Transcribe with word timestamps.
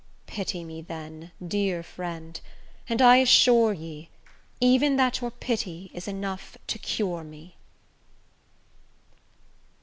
Pity 0.25 0.63
me 0.63 0.81
then, 0.81 1.31
dear 1.47 1.83
friend, 1.83 2.41
and 2.89 3.03
I 3.03 3.17
assure 3.17 3.71
ye, 3.71 4.09
Even 4.59 4.95
that 4.95 5.21
your 5.21 5.29
pity 5.29 5.91
is 5.93 6.07
enough 6.07 6.57
to 6.65 6.79
cure 6.79 7.23
me. 7.23 7.55